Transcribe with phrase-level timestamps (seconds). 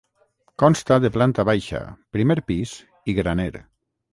[0.61, 1.81] Consta de planta baixa,
[2.17, 2.75] primer pis
[3.15, 3.51] i graner.